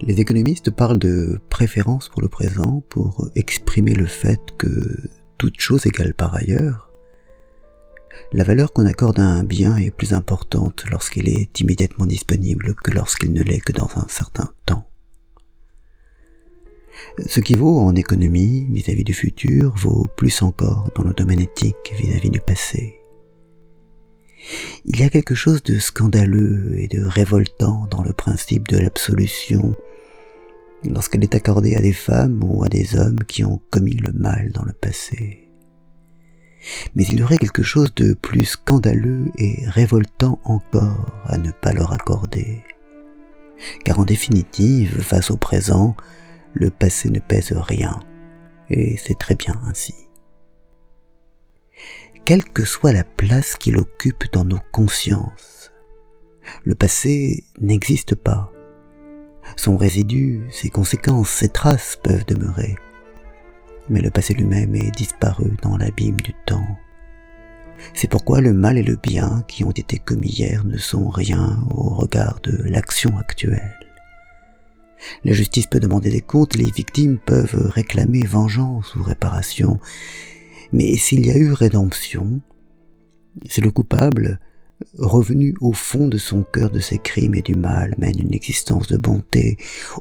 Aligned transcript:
Les 0.00 0.20
économistes 0.20 0.70
parlent 0.70 0.98
de 0.98 1.40
préférence 1.48 2.08
pour 2.08 2.20
le 2.20 2.28
présent 2.28 2.82
pour 2.88 3.28
exprimer 3.36 3.94
le 3.94 4.06
fait 4.06 4.40
que, 4.58 5.08
toute 5.38 5.60
chose 5.60 5.86
égale 5.86 6.14
par 6.14 6.34
ailleurs, 6.34 6.90
la 8.32 8.44
valeur 8.44 8.72
qu'on 8.72 8.86
accorde 8.86 9.20
à 9.20 9.24
un 9.24 9.44
bien 9.44 9.76
est 9.76 9.90
plus 9.90 10.12
importante 10.12 10.84
lorsqu'il 10.90 11.28
est 11.28 11.60
immédiatement 11.60 12.06
disponible 12.06 12.74
que 12.74 12.90
lorsqu'il 12.90 13.32
ne 13.32 13.42
l'est 13.42 13.60
que 13.60 13.72
dans 13.72 13.88
un 13.96 14.06
certain 14.08 14.50
temps. 14.66 14.88
Ce 17.26 17.40
qui 17.40 17.54
vaut 17.54 17.78
en 17.78 17.94
économie 17.94 18.66
vis-à-vis 18.70 19.04
du 19.04 19.14
futur 19.14 19.74
vaut 19.76 20.06
plus 20.16 20.42
encore 20.42 20.90
dans 20.96 21.04
le 21.04 21.14
domaine 21.14 21.40
éthique 21.40 21.94
vis-à-vis 21.96 22.30
du 22.30 22.40
passé. 22.40 23.03
Il 24.84 25.00
y 25.00 25.02
a 25.02 25.08
quelque 25.08 25.34
chose 25.34 25.62
de 25.62 25.78
scandaleux 25.78 26.74
et 26.76 26.88
de 26.88 27.02
révoltant 27.02 27.86
dans 27.90 28.02
le 28.02 28.12
principe 28.12 28.68
de 28.68 28.78
l'absolution 28.78 29.74
lorsqu'elle 30.84 31.24
est 31.24 31.34
accordée 31.34 31.76
à 31.76 31.80
des 31.80 31.92
femmes 31.92 32.42
ou 32.44 32.62
à 32.64 32.68
des 32.68 32.96
hommes 32.96 33.24
qui 33.24 33.44
ont 33.44 33.60
commis 33.70 33.96
le 33.96 34.12
mal 34.12 34.52
dans 34.52 34.64
le 34.64 34.72
passé. 34.72 35.48
Mais 36.94 37.04
il 37.04 37.20
y 37.20 37.22
aurait 37.22 37.38
quelque 37.38 37.62
chose 37.62 37.94
de 37.94 38.14
plus 38.14 38.44
scandaleux 38.44 39.30
et 39.36 39.64
révoltant 39.66 40.40
encore 40.44 41.22
à 41.26 41.38
ne 41.38 41.50
pas 41.50 41.72
leur 41.72 41.92
accorder. 41.92 42.62
Car 43.84 44.00
en 44.00 44.04
définitive, 44.04 45.00
face 45.00 45.30
au 45.30 45.36
présent, 45.36 45.96
le 46.54 46.70
passé 46.70 47.10
ne 47.10 47.18
pèse 47.18 47.52
rien, 47.52 48.00
et 48.70 48.96
c'est 48.96 49.18
très 49.18 49.34
bien 49.34 49.60
ainsi. 49.66 49.94
Quelle 52.24 52.44
que 52.44 52.64
soit 52.64 52.94
la 52.94 53.04
place 53.04 53.54
qu'il 53.54 53.76
occupe 53.76 54.32
dans 54.32 54.46
nos 54.46 54.60
consciences, 54.72 55.72
le 56.64 56.74
passé 56.74 57.44
n'existe 57.60 58.14
pas. 58.14 58.50
Son 59.56 59.76
résidu, 59.76 60.46
ses 60.50 60.70
conséquences, 60.70 61.28
ses 61.28 61.50
traces 61.50 61.98
peuvent 62.02 62.24
demeurer. 62.24 62.76
Mais 63.90 64.00
le 64.00 64.10
passé 64.10 64.32
lui-même 64.32 64.74
est 64.74 64.90
disparu 64.90 65.52
dans 65.60 65.76
l'abîme 65.76 66.18
du 66.22 66.32
temps. 66.46 66.78
C'est 67.92 68.08
pourquoi 68.08 68.40
le 68.40 68.54
mal 68.54 68.78
et 68.78 68.82
le 68.82 68.96
bien 68.96 69.44
qui 69.46 69.62
ont 69.62 69.70
été 69.70 69.98
commis 69.98 70.30
hier 70.30 70.64
ne 70.64 70.78
sont 70.78 71.10
rien 71.10 71.58
au 71.72 71.90
regard 71.90 72.40
de 72.40 72.56
l'action 72.64 73.18
actuelle. 73.18 73.78
La 75.24 75.34
justice 75.34 75.66
peut 75.66 75.80
demander 75.80 76.08
des 76.08 76.22
comptes, 76.22 76.56
les 76.56 76.70
victimes 76.70 77.18
peuvent 77.18 77.70
réclamer 77.74 78.24
vengeance 78.24 78.94
ou 78.94 79.02
réparation. 79.02 79.78
Mais 80.72 80.96
s'il 80.96 81.26
y 81.26 81.30
a 81.30 81.36
eu 81.36 81.52
rédemption, 81.52 82.40
c'est 83.48 83.64
le 83.64 83.70
coupable, 83.70 84.40
revenu 84.98 85.54
au 85.60 85.72
fond 85.72 86.08
de 86.08 86.18
son 86.18 86.42
cœur 86.42 86.70
de 86.70 86.80
ses 86.80 86.98
crimes 86.98 87.34
et 87.34 87.42
du 87.42 87.54
mal, 87.54 87.94
mène 87.98 88.20
une 88.20 88.34
existence 88.34 88.88
de 88.88 88.96
bonté, 88.96 89.56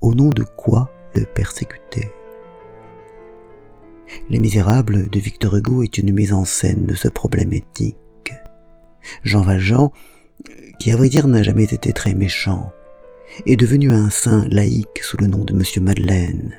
au 0.00 0.14
nom 0.14 0.30
de 0.30 0.44
quoi 0.44 0.90
le 1.14 1.24
persécuter? 1.24 2.10
Les 4.30 4.38
Misérables 4.38 5.08
de 5.08 5.18
Victor 5.18 5.56
Hugo 5.56 5.82
est 5.82 5.98
une 5.98 6.12
mise 6.12 6.32
en 6.32 6.44
scène 6.44 6.86
de 6.86 6.94
ce 6.94 7.08
problème 7.08 7.52
éthique. 7.52 7.96
Jean 9.22 9.42
Valjean, 9.42 9.92
qui 10.78 10.90
à 10.90 10.96
vrai 10.96 11.08
dire 11.08 11.28
n'a 11.28 11.42
jamais 11.42 11.64
été 11.64 11.92
très 11.92 12.14
méchant, 12.14 12.72
est 13.46 13.56
devenu 13.56 13.90
un 13.90 14.10
saint 14.10 14.46
laïque 14.48 15.02
sous 15.02 15.16
le 15.16 15.26
nom 15.26 15.44
de 15.44 15.54
Monsieur 15.54 15.80
Madeleine. 15.80 16.54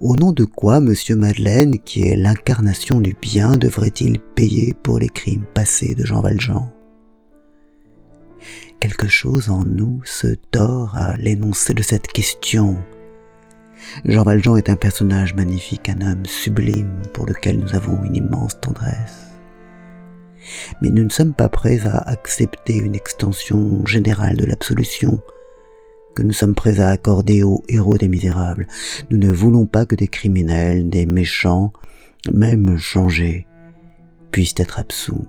Au 0.00 0.16
nom 0.16 0.32
de 0.32 0.44
quoi 0.44 0.80
Monsieur 0.80 1.16
Madeleine, 1.16 1.78
qui 1.78 2.02
est 2.02 2.16
l'incarnation 2.16 3.00
du 3.00 3.14
bien, 3.20 3.56
devrait-il 3.56 4.18
payer 4.20 4.74
pour 4.82 4.98
les 4.98 5.08
crimes 5.08 5.44
passés 5.54 5.94
de 5.94 6.04
Jean 6.04 6.20
Valjean? 6.20 6.70
Quelque 8.80 9.08
chose 9.08 9.48
en 9.48 9.64
nous 9.64 10.00
se 10.04 10.34
tord 10.50 10.96
à 10.96 11.16
l'énoncé 11.16 11.74
de 11.74 11.82
cette 11.82 12.08
question. 12.08 12.76
Jean 14.04 14.22
Valjean 14.22 14.56
est 14.56 14.70
un 14.70 14.76
personnage 14.76 15.34
magnifique, 15.34 15.88
un 15.88 16.00
homme 16.00 16.26
sublime 16.26 17.00
pour 17.12 17.26
lequel 17.26 17.58
nous 17.58 17.74
avons 17.74 18.02
une 18.04 18.16
immense 18.16 18.60
tendresse. 18.60 19.30
Mais 20.82 20.90
nous 20.90 21.04
ne 21.04 21.10
sommes 21.10 21.34
pas 21.34 21.48
prêts 21.48 21.80
à 21.86 21.98
accepter 22.08 22.76
une 22.76 22.94
extension 22.94 23.84
générale 23.86 24.36
de 24.36 24.44
l'absolution 24.44 25.20
que 26.14 26.22
nous 26.22 26.32
sommes 26.32 26.54
prêts 26.54 26.80
à 26.80 26.88
accorder 26.88 27.42
aux 27.42 27.62
héros 27.68 27.98
des 27.98 28.08
misérables. 28.08 28.66
Nous 29.10 29.18
ne 29.18 29.30
voulons 29.30 29.66
pas 29.66 29.86
que 29.86 29.94
des 29.94 30.08
criminels, 30.08 30.88
des 30.88 31.06
méchants, 31.06 31.72
même 32.32 32.78
changés, 32.78 33.46
puissent 34.30 34.54
être 34.56 34.78
absous. 34.78 35.26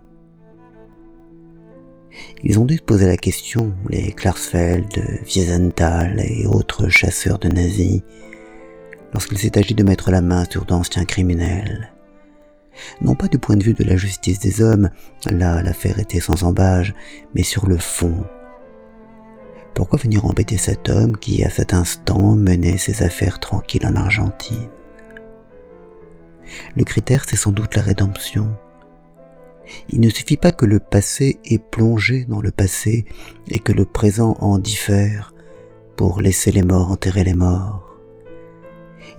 Ils 2.43 2.59
ont 2.59 2.65
dû 2.65 2.77
se 2.77 2.81
poser 2.81 3.07
la 3.07 3.17
question, 3.17 3.73
les 3.89 4.11
Klarsfeld, 4.11 5.21
Wiesenthal 5.25 6.21
et 6.25 6.45
autres 6.47 6.87
chasseurs 6.89 7.39
de 7.39 7.49
nazis, 7.49 8.01
lorsqu'il 9.13 9.37
s'est 9.37 9.57
agi 9.57 9.73
de 9.73 9.83
mettre 9.83 10.11
la 10.11 10.21
main 10.21 10.45
sur 10.49 10.65
d'anciens 10.65 11.05
criminels. 11.05 11.91
Non 13.01 13.15
pas 13.15 13.27
du 13.27 13.39
point 13.39 13.55
de 13.55 13.63
vue 13.63 13.73
de 13.73 13.83
la 13.83 13.95
justice 13.95 14.39
des 14.39 14.61
hommes, 14.61 14.89
là 15.29 15.61
l'affaire 15.61 15.99
était 15.99 16.19
sans 16.19 16.43
embâge, 16.43 16.93
mais 17.33 17.43
sur 17.43 17.67
le 17.67 17.77
fond, 17.77 18.25
pourquoi 19.75 19.99
venir 19.99 20.25
embêter 20.25 20.57
cet 20.57 20.89
homme 20.89 21.17
qui, 21.17 21.43
à 21.43 21.49
cet 21.49 21.73
instant, 21.73 22.35
menait 22.35 22.77
ses 22.77 23.03
affaires 23.03 23.39
tranquilles 23.39 23.85
en 23.85 23.95
Argentine? 23.95 24.69
Le 26.75 26.83
critère, 26.85 27.25
c'est 27.27 27.35
sans 27.35 27.51
doute 27.51 27.75
la 27.75 27.81
rédemption. 27.81 28.55
Il 29.89 29.99
ne 29.99 30.09
suffit 30.09 30.37
pas 30.37 30.53
que 30.53 30.65
le 30.65 30.79
passé 30.79 31.39
ait 31.43 31.59
plongé 31.59 32.23
dans 32.25 32.39
le 32.39 32.51
passé 32.51 33.05
et 33.49 33.59
que 33.59 33.73
le 33.73 33.83
présent 33.83 34.37
en 34.39 34.59
diffère 34.59 35.33
pour 35.97 36.21
laisser 36.21 36.51
les 36.51 36.63
morts 36.63 36.91
enterrer 36.91 37.23
les 37.23 37.33
morts. 37.33 37.97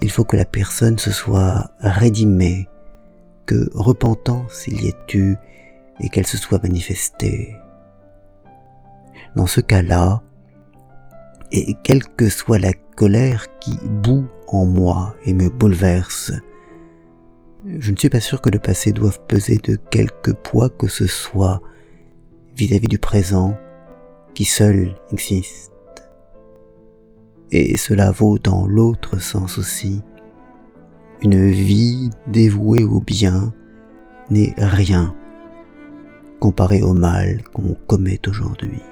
Il 0.00 0.10
faut 0.10 0.24
que 0.24 0.36
la 0.36 0.44
personne 0.44 0.98
se 0.98 1.10
soit 1.10 1.70
rédimée, 1.80 2.68
que 3.44 3.68
repentance 3.74 4.64
il 4.68 4.82
y 4.82 4.88
ait 4.88 5.14
eu 5.14 5.36
et 6.00 6.08
qu'elle 6.08 6.26
se 6.26 6.38
soit 6.38 6.62
manifestée. 6.62 7.56
Dans 9.34 9.46
ce 9.46 9.60
cas-là, 9.60 10.22
et 11.52 11.74
quelle 11.82 12.04
que 12.04 12.28
soit 12.28 12.58
la 12.58 12.72
colère 12.72 13.46
qui 13.58 13.78
bout 14.02 14.26
en 14.48 14.64
moi 14.64 15.14
et 15.24 15.32
me 15.32 15.48
bouleverse, 15.48 16.32
je 17.78 17.90
ne 17.90 17.96
suis 17.96 18.10
pas 18.10 18.20
sûr 18.20 18.40
que 18.40 18.50
le 18.50 18.58
passé 18.58 18.92
doive 18.92 19.20
peser 19.26 19.56
de 19.56 19.76
quelque 19.90 20.30
poids 20.30 20.70
que 20.70 20.86
ce 20.86 21.06
soit 21.06 21.60
vis-à-vis 22.56 22.88
du 22.88 22.98
présent 22.98 23.56
qui 24.34 24.44
seul 24.44 24.94
existe. 25.12 25.72
Et 27.50 27.76
cela 27.76 28.10
vaut 28.10 28.38
dans 28.38 28.66
l'autre 28.66 29.18
sens 29.18 29.58
aussi. 29.58 30.02
Une 31.22 31.50
vie 31.50 32.10
dévouée 32.26 32.84
au 32.84 33.00
bien 33.00 33.52
n'est 34.30 34.54
rien 34.58 35.14
comparé 36.40 36.82
au 36.82 36.92
mal 36.92 37.42
qu'on 37.52 37.74
commet 37.86 38.20
aujourd'hui. 38.28 38.82